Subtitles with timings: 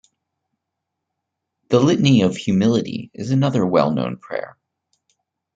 [1.69, 4.57] The Litany of humility is another well-known prayer.